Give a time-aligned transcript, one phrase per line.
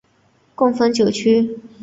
[0.55, 1.59] 共分九区。